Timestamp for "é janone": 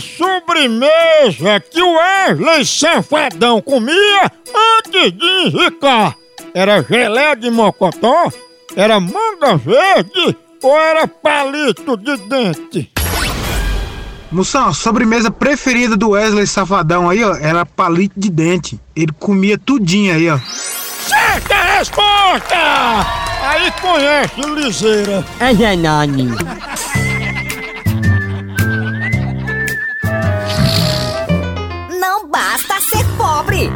25.38-26.34